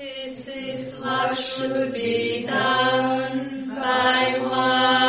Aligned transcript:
This 0.00 0.48
is 0.48 1.04
what 1.04 1.36
should 1.36 1.92
be 1.92 2.46
done 2.46 3.68
by 3.68 4.38
one. 4.40 4.99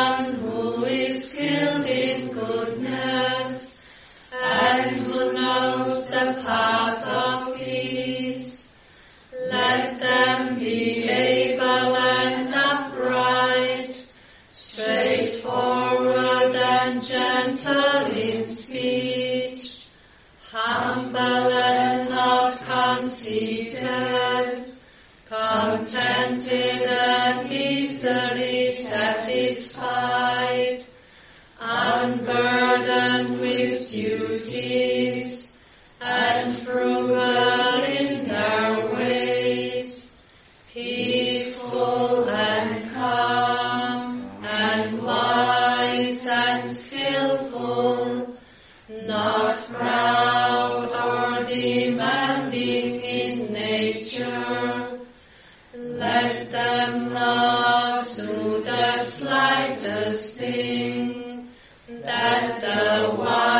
Let 55.74 56.50
them 56.50 57.12
not 57.14 58.14
do 58.14 58.62
the 58.62 59.04
slightest 59.04 60.36
thing 60.36 61.48
that 61.88 62.60
the 62.60 63.14
one 63.16 63.51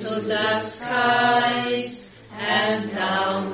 to 0.00 0.20
the 0.22 0.60
skies, 0.60 2.08
and 2.32 2.90
down 2.90 3.49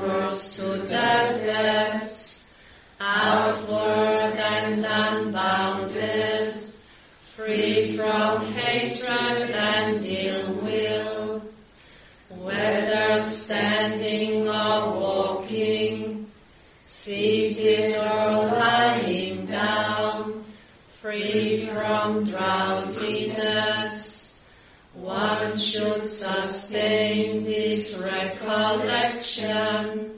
us 26.67 27.45
this 27.45 27.97
recollection. 27.99 30.13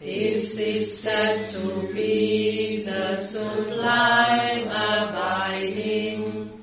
This 0.00 0.54
is 0.54 1.00
said 1.00 1.50
to 1.50 1.92
be 1.92 2.84
the 2.84 3.26
sublime 3.26 4.68
abiding 4.68 6.62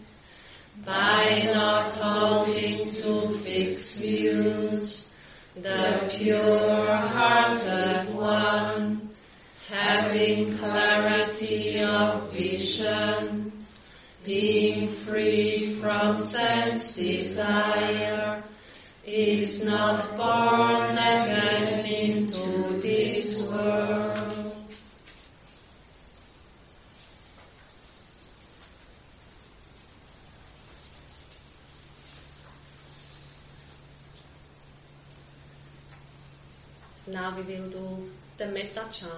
by 0.86 1.50
not 1.54 1.92
holding 1.94 2.94
to 2.96 3.38
fixed 3.40 4.00
views. 4.00 5.08
The 5.56 6.10
pure-hearted 6.12 8.14
one, 8.14 9.10
having 9.70 10.58
clarity 10.58 11.82
of 11.82 12.34
vision, 12.34 13.54
being 14.26 14.90
free 14.90 15.80
from 15.80 16.28
sense 16.28 16.96
desire, 16.96 18.44
is 19.06 19.64
not 19.64 20.18
born 20.18 20.98
again 20.98 21.86
into 21.86 22.80
this 22.82 23.40
world. 23.52 24.56
Now 37.08 37.36
we 37.38 37.44
will 37.44 37.70
do 37.70 38.10
the 38.38 38.48
metta 38.48 38.86
chant. 38.92 39.12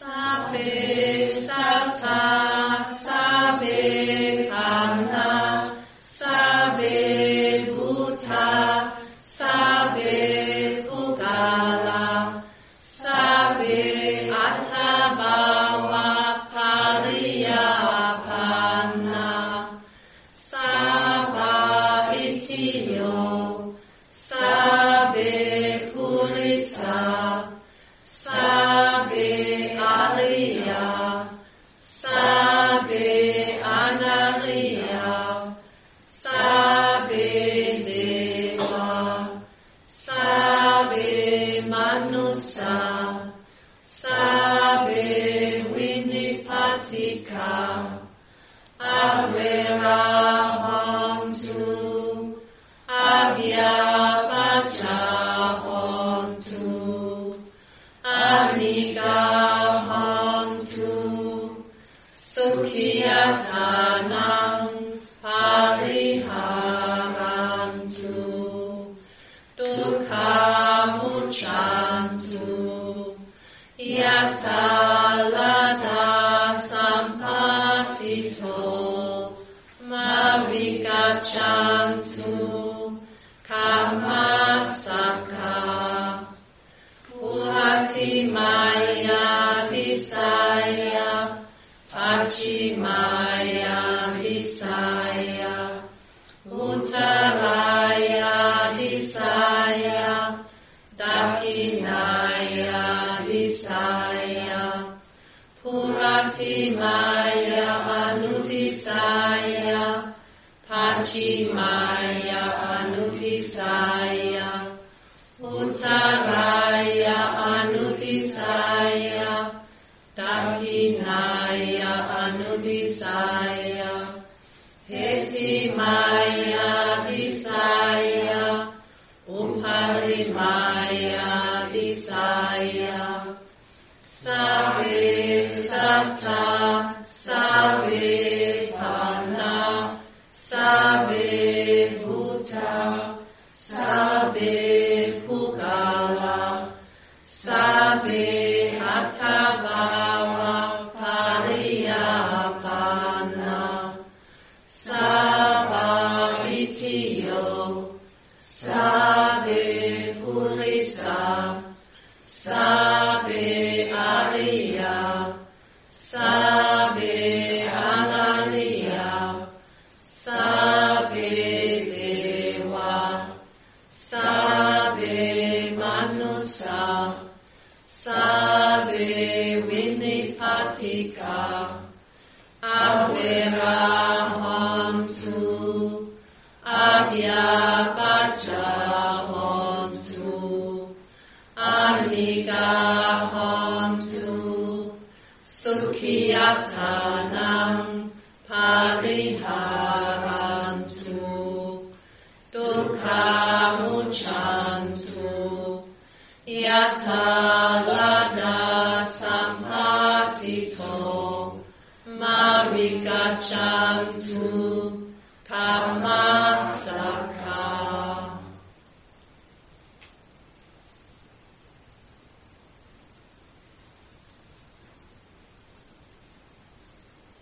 Sabe, 0.00 1.44
Sabta, 1.44 2.88
Sabe, 2.88 4.48
Hannah. 4.50 5.49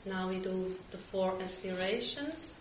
Now 0.09 0.27
we 0.31 0.39
do 0.39 0.75
the 0.91 0.97
four 0.97 1.35
aspirations 1.43 2.55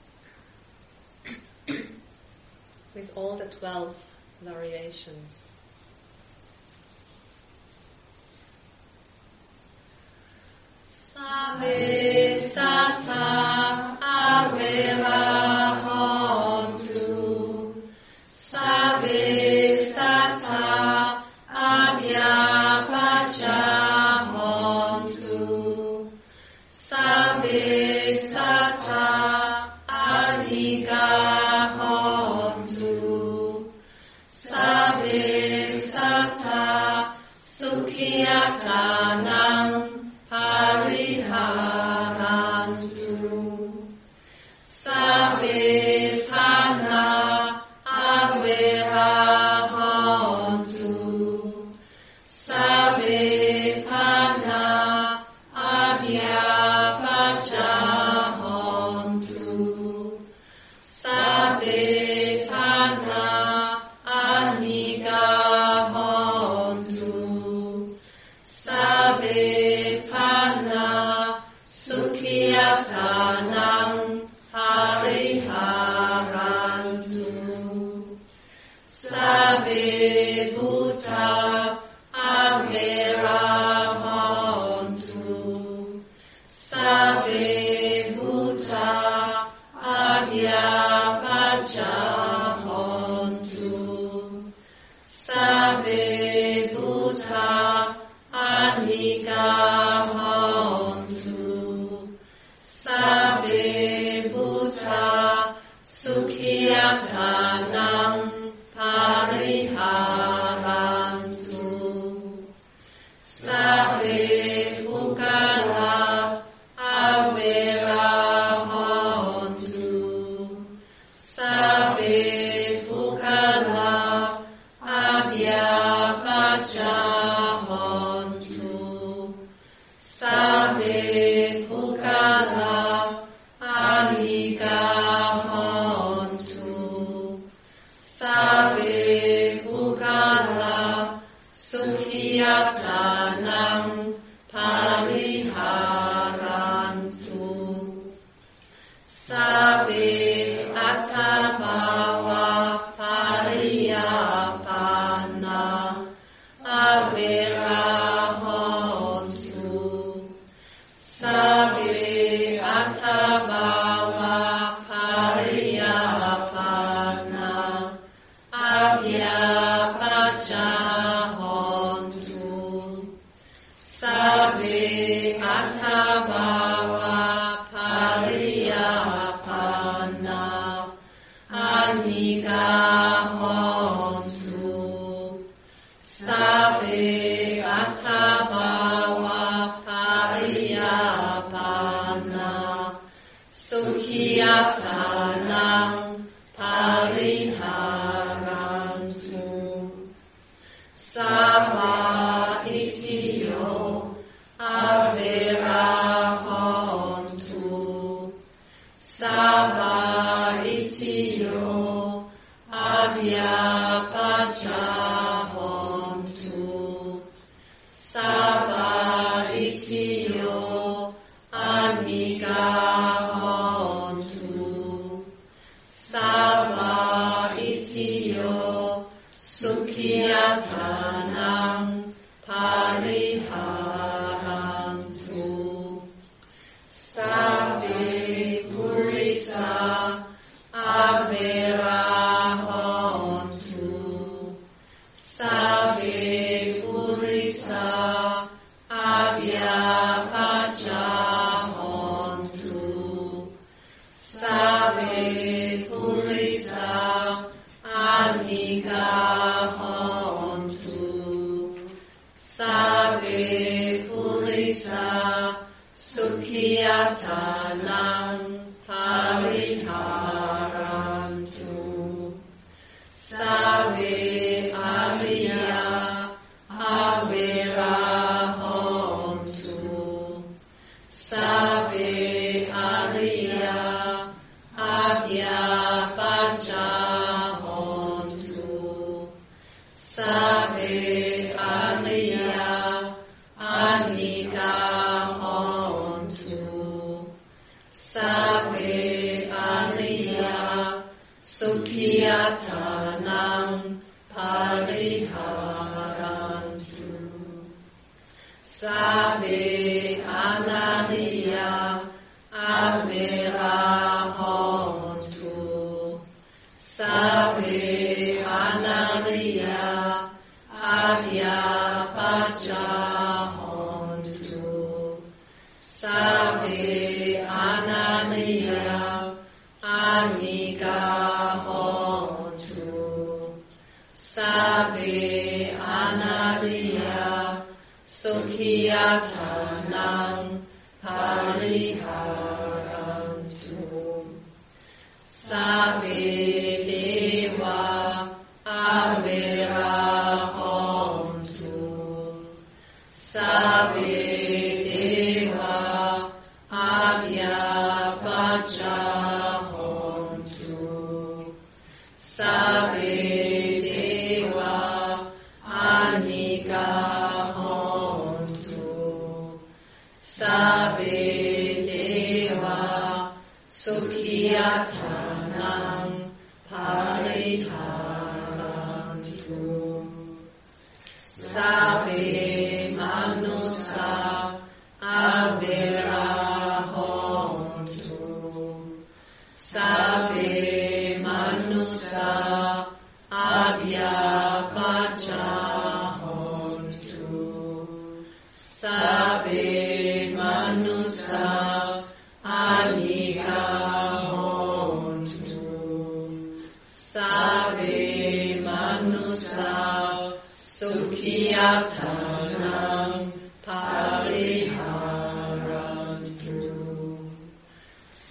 with 2.93 3.09
all 3.15 3.37
the 3.37 3.45
12 3.45 3.95
variations. 4.41 5.29
Same 11.15 12.39
sata 12.51 13.97
aveva 14.01 15.26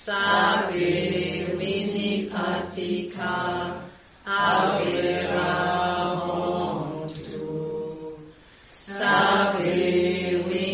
Sabe 0.06 1.56
vini 1.58 2.30
patica 2.30 3.75
avera 4.22 6.14
montu. 6.14 8.14
Sabe 8.70 10.44
vini. 10.46 10.66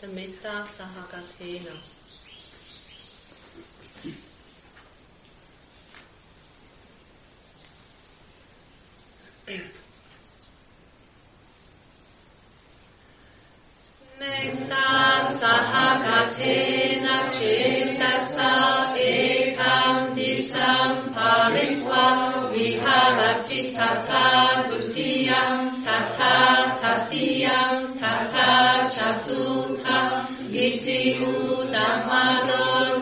The 0.00 0.08
Mitta 0.08 0.66
Sahagatena. 0.78 1.76
Metta 14.18 14.88
Sahagatena 15.36 17.16
Cetasa 17.36 18.96
Ekam 18.96 20.14
Disam 20.16 21.12
Paritva 21.12 22.06
Viharati 22.54 23.74
Tata 23.74 24.64
Dutiyam 24.66 25.84
Tata 25.84 26.78
Tatiyam 26.80 27.98
Tata 28.00 28.88
Chatuta 28.94 29.59
Iti 30.70 31.18
Udamado 31.18 32.99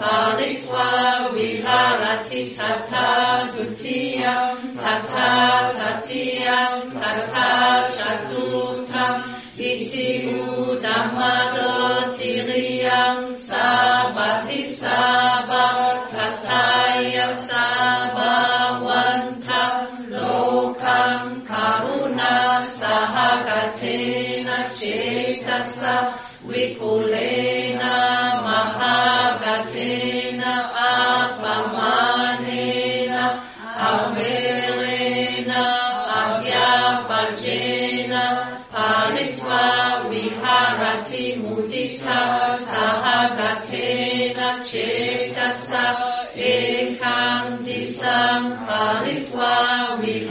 Paritva 0.00 1.32
Viharati 1.32 2.54
Tata 2.54 3.48
Dutiyam 3.52 4.76
Tata 4.76 5.72
Tatiyam 5.78 6.92
Tata 6.92 7.88
Chatutam 7.96 9.16
Iti 9.56 10.36
Udamado 10.36 12.12
Tiriyam 12.12 13.32
Sabati 13.32 14.76
Saba 14.76 15.64
Tataya 16.12 17.28
Saba 17.48 18.32
Vantam 18.84 20.12
Lokam 20.12 21.40
Karuna 21.48 22.34
Sahagatena 22.78 24.58
Cetasa 24.76 25.96
Vipulena 26.44 27.55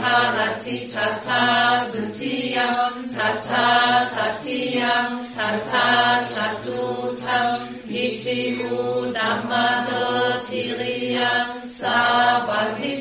Viharati 0.06 0.86
Tata 0.92 1.90
Dutiyam 1.90 3.10
Tata 3.12 4.08
Tatiyam 4.14 5.34
Tata 5.34 6.22
Chatutam 6.30 7.74
Iti 7.90 8.54
Udamado 8.62 10.46
Tiriyam 10.46 11.66
Sabati 11.66 12.92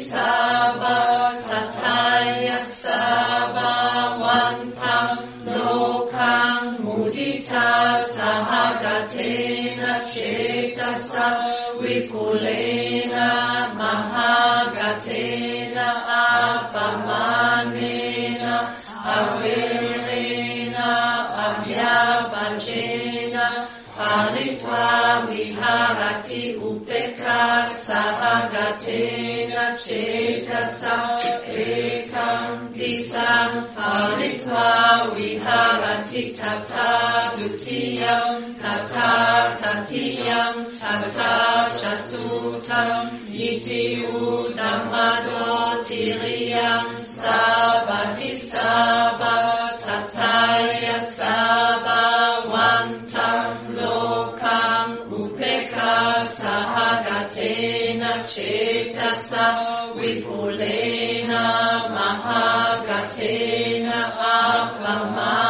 Sahagatena 28.75 29.77
Cetasa 29.79 30.97
Ekam 31.47 32.73
Disam 32.75 33.71
Paritva 33.73 35.15
Viharati 35.15 36.35
Tata 36.35 37.35
Dutiyam 37.37 38.53
Tata 38.59 39.55
Tatiyam 39.59 40.77
Tata 40.79 41.71
Chatutam 41.79 43.31
Iti 43.31 44.03
Udamado 44.03 45.81
Tiriyam 45.83 46.99
Sabati 46.99 48.37
Saba 48.39 49.79
Tataya 49.79 50.99
Cetasa 59.35 59.91
Vipulena 59.99 61.43
Mahagatena 61.91 63.35
Apamanena 64.15 65.44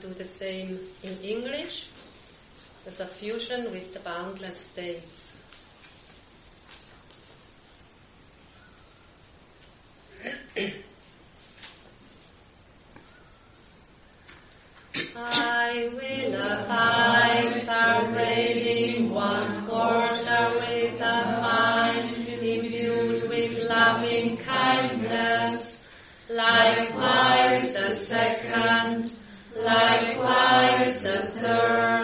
do 0.00 0.14
the 0.14 0.24
same 0.24 0.80
in 1.02 1.18
English. 1.22 1.86
There's 2.84 3.00
a 3.00 3.06
fusion 3.06 3.70
with 3.72 3.92
the 3.92 4.00
boundless 4.00 4.58
states. 4.58 5.28
I 15.14 15.90
will 15.92 16.34
abide 16.34 17.66
pervading 17.66 19.10
one 19.10 19.66
quarter 19.66 20.50
with 20.58 21.00
a 21.00 21.40
mind 21.42 22.28
imbued 22.28 23.28
with 23.28 23.58
loving 23.68 24.36
kindness, 24.38 25.88
likewise 26.30 27.72
the 27.74 27.96
second, 27.96 29.12
likewise 29.62 30.98
the 30.98 31.22
third, 31.40 31.97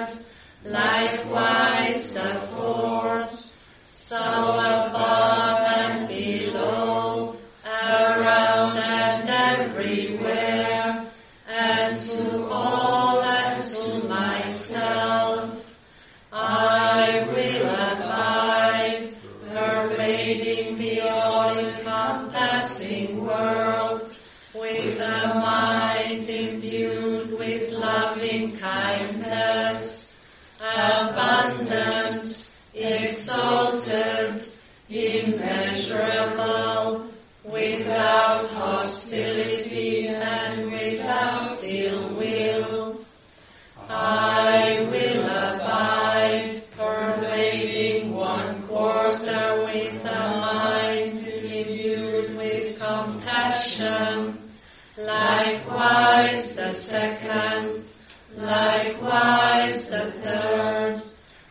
likewise 58.64 59.84
the 59.86 60.10
third, 60.22 61.02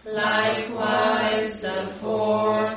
likewise 0.03 1.61
the 1.61 1.87
fourth, 2.01 2.72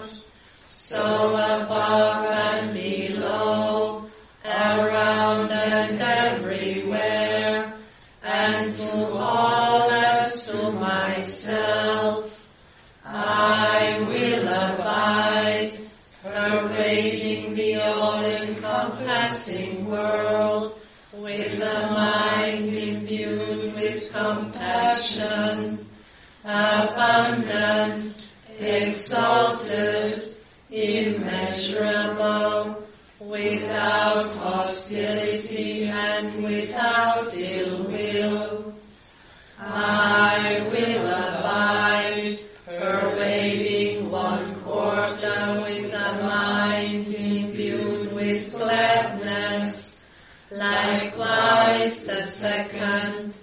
Likewise 51.86 52.00
the 52.00 52.22
second, 52.24 53.34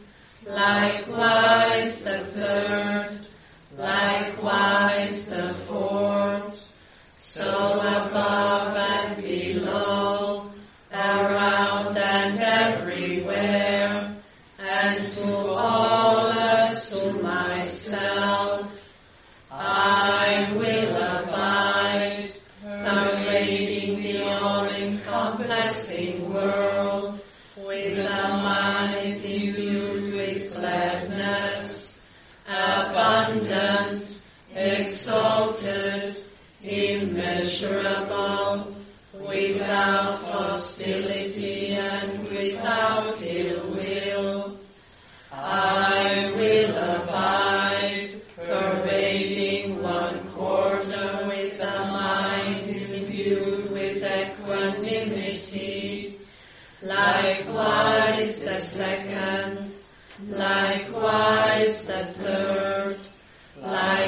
likewise 0.46 2.04
the 2.04 2.20
third. 2.20 2.63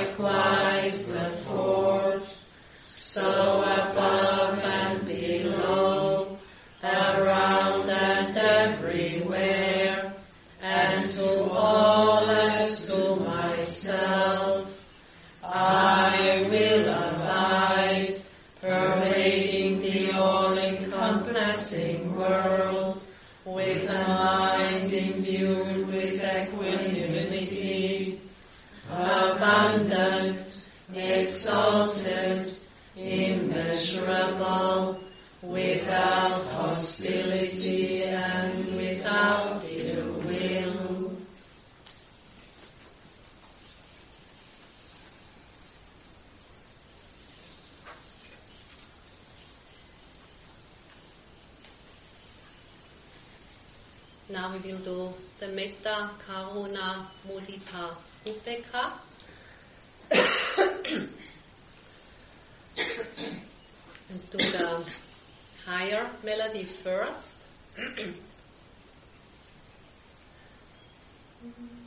likewise. 0.05 0.64
karuna 56.17 57.07
mudita 57.27 57.95
upeka. 58.25 58.91
and 64.09 64.29
do 64.29 64.37
the 64.37 64.85
higher 65.65 66.09
melody 66.23 66.63
first. 66.63 67.47
mm-hmm. 71.45 71.84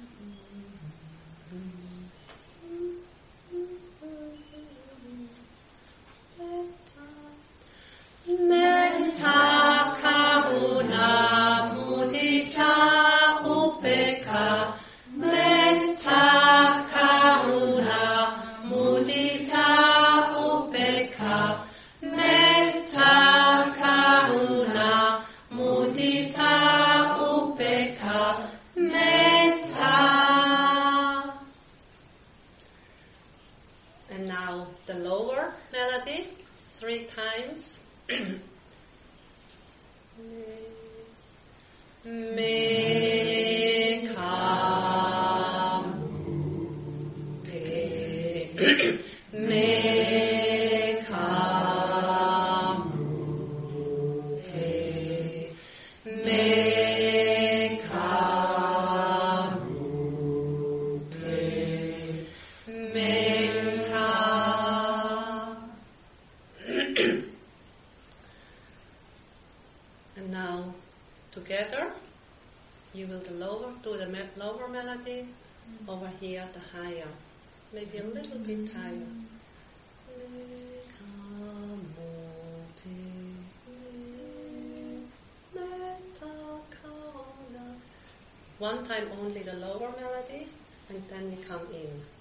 one 88.58 88.84
time 88.84 89.08
only 89.20 89.42
the 89.42 89.52
lower 89.52 89.90
melody, 90.00 90.48
and 90.88 91.02
then 91.08 91.30
we 91.30 91.36
come 91.44 91.66
in. 91.72 92.17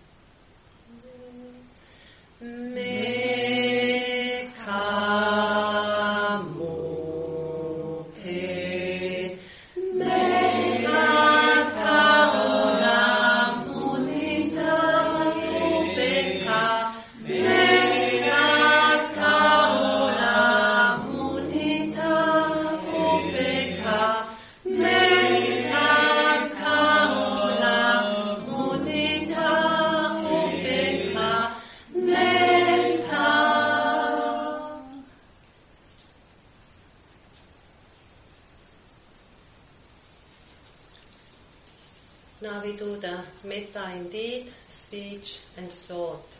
metta 43.47 43.91
in 43.95 44.09
deed, 44.09 44.51
speech 44.69 45.39
and 45.57 45.71
thought. 45.71 46.37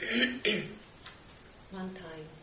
One 1.70 1.94
time. 1.94 2.35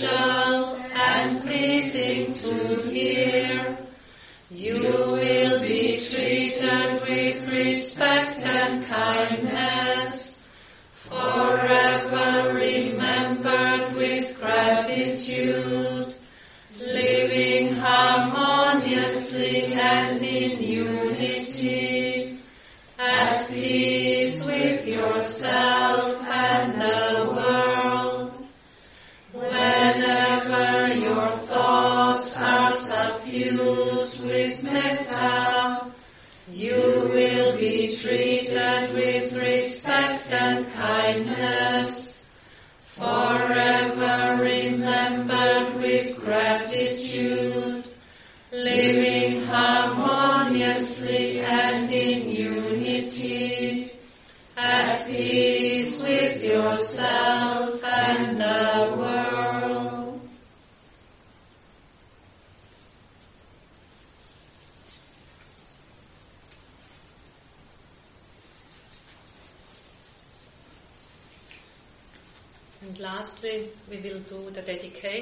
Krishna 0.00 0.29
be 37.60 37.94
treated 37.94 38.94
with 38.94 39.36
respect 39.36 40.30
and 40.30 40.66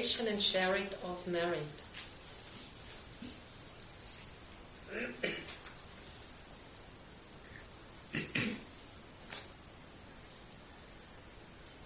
celebration 0.09 0.27
and 0.27 0.75
it 0.75 0.97
of 1.03 1.27
merit. 1.27 1.59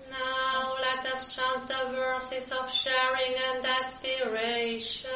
now 0.09 0.75
let 0.79 1.05
us 1.13 1.35
chant 1.35 1.67
the 1.67 1.91
verses 1.91 2.49
of 2.51 2.71
sharing 2.71 3.35
and 3.35 3.65
aspiration. 3.65 5.09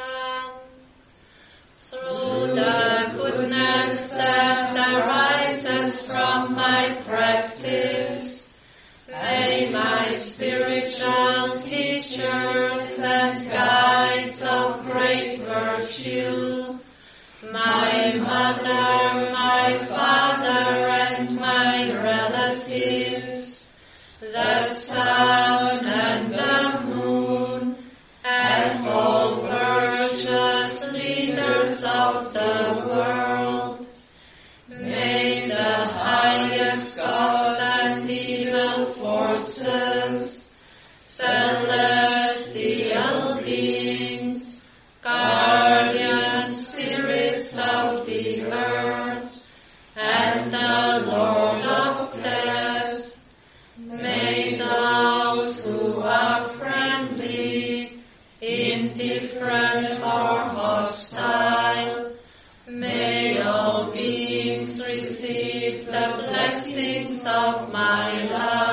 blessings 66.78 67.26
of 67.26 67.72
my 67.72 68.22
life. 68.26 68.67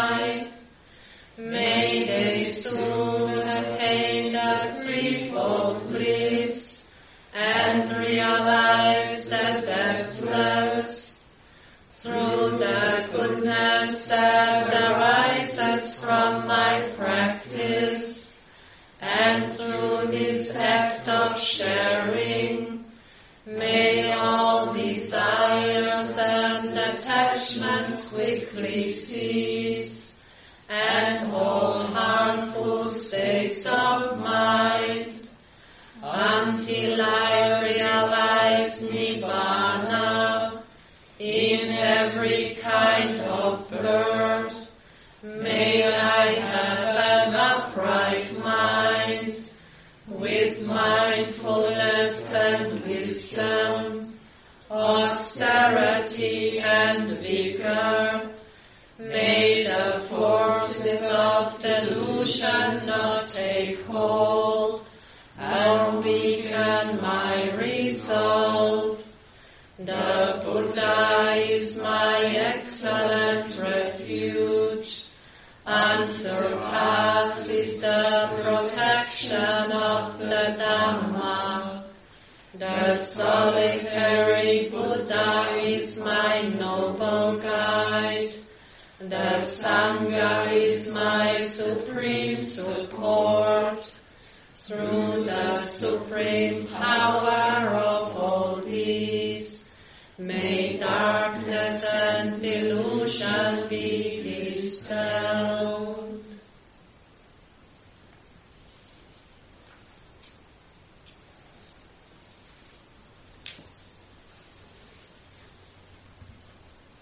And 55.97 57.09
vigor. 57.19 58.29
May 58.99 59.63
the 59.63 60.01
forces 60.09 61.01
of 61.03 61.61
delusion 61.61 62.85
not 62.85 63.29
take 63.29 63.81
hold 63.85 64.89
or 65.39 66.01
weaken 66.01 67.01
my 67.01 67.49
resolve. 67.57 69.01
The 69.79 70.41
Buddha 70.43 71.34
Sangha 89.75 90.53
is 90.53 90.93
my 90.93 91.35
supreme 91.47 92.47
support. 92.47 93.83
Through 94.53 95.25
the 95.25 95.59
supreme 95.67 96.67
power 96.67 97.75
of 97.75 98.15
all 98.15 98.61
these, 98.61 99.65
may 100.17 100.77
darkness 100.77 101.85
and 101.91 102.41
delusion 102.41 103.67
be 103.67 104.23
dispelled. 104.23 105.24